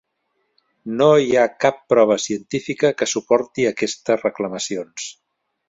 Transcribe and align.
No 1.01 1.09
hi 1.25 1.35
ha 1.35 1.43
cap 1.65 1.83
prova 1.93 2.17
científica 2.25 2.93
que 3.03 3.09
suporti 3.13 3.69
aquestes 3.73 4.27
reclamacions. 4.27 5.09